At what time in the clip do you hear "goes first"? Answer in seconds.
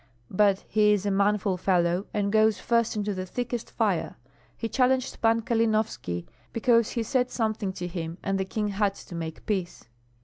2.31-2.95